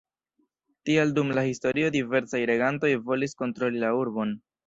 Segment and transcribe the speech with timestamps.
[0.89, 4.35] Tial dum la historio diversaj regantoj volis kontroli la urbon.